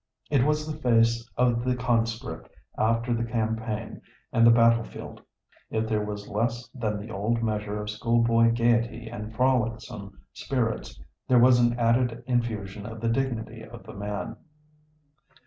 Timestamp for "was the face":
0.43-1.29